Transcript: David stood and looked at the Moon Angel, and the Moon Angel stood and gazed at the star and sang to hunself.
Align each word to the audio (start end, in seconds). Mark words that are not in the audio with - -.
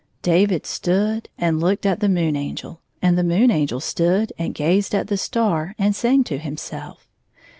David 0.23 0.65
stood 0.65 1.29
and 1.37 1.59
looked 1.59 1.85
at 1.85 1.99
the 1.99 2.09
Moon 2.09 2.35
Angel, 2.35 2.81
and 3.03 3.15
the 3.19 3.23
Moon 3.23 3.51
Angel 3.51 3.79
stood 3.79 4.33
and 4.35 4.55
gazed 4.55 4.95
at 4.95 5.09
the 5.09 5.15
star 5.15 5.75
and 5.77 5.95
sang 5.95 6.23
to 6.23 6.39
hunself. 6.39 7.07